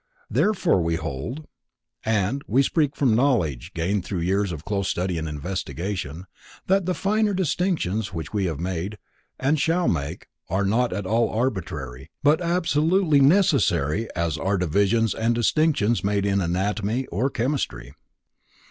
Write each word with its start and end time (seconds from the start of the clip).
Therefore 0.31 0.81
we 0.81 0.95
hold, 0.95 1.45
(and 2.03 2.43
we 2.47 2.63
speak 2.63 2.95
from 2.95 3.15
knowledge 3.15 3.71
gained 3.75 4.03
through 4.03 4.21
years 4.21 4.51
of 4.51 4.65
close 4.65 4.89
study 4.89 5.19
and 5.19 5.29
investigation), 5.29 6.25
that 6.65 6.87
the 6.87 6.95
finer 6.95 7.35
distinctions 7.35 8.11
which 8.11 8.33
we 8.33 8.45
have 8.45 8.59
made, 8.59 8.97
and 9.39 9.59
shall 9.61 9.87
make, 9.87 10.25
are 10.49 10.65
not 10.65 10.91
at 10.91 11.05
all 11.05 11.29
arbitrary, 11.29 12.09
but 12.23 12.41
absolutely 12.41 13.19
necessary 13.21 14.07
as 14.15 14.39
are 14.39 14.57
divisions 14.57 15.13
and 15.13 15.35
distinctions 15.35 16.03
made 16.03 16.25
in 16.25 16.41
anatomy 16.41 17.05
or 17.11 17.29
chemistry. 17.29 17.93